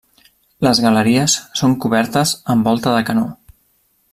Les 0.67 0.79
galeries 0.85 1.35
són 1.61 1.75
cobertes 1.85 2.33
amb 2.55 2.71
volta 2.71 2.95
de 2.99 3.05
canó. 3.11 3.29